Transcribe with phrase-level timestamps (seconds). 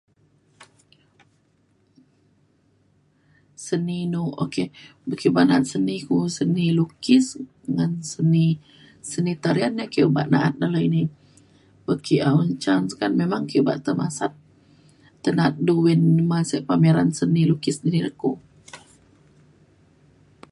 [3.65, 4.55] seni inu ok
[5.07, 7.25] bek ke bada seni ku seni lukis
[7.75, 8.47] ngan seni
[9.11, 11.01] seni tarian na ki obak na'at dalau ini
[11.91, 12.73] ut ke um un ca
[13.21, 14.31] memang ke obak te masat
[15.21, 18.31] te na'at du win masek pameran seni lukis seni dini le ku